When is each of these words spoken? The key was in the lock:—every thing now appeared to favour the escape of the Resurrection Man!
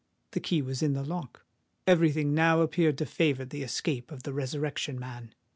The 0.31 0.39
key 0.39 0.63
was 0.63 0.81
in 0.81 0.93
the 0.93 1.03
lock:—every 1.03 2.11
thing 2.11 2.33
now 2.33 2.61
appeared 2.61 2.97
to 2.97 3.05
favour 3.05 3.45
the 3.45 3.61
escape 3.61 4.09
of 4.09 4.23
the 4.23 4.33
Resurrection 4.33 4.99
Man! 4.99 5.35